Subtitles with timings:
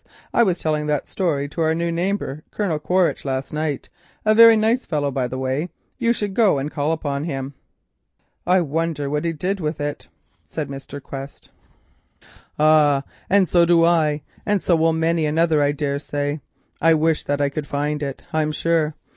[0.33, 4.83] I was telling that story to our new neighbour, Colonel Quaritch, last night—a very nice
[4.83, 7.53] fellow, by the way; you should go and call upon him."
[8.47, 10.07] "I wonder what he did with it,"
[10.47, 10.99] said Mr.
[11.03, 11.51] Quest.
[12.57, 13.03] "Ah,
[13.45, 16.41] so do I, and so will many another, I dare say.
[16.81, 18.95] I wish that I could find it, I'm sure.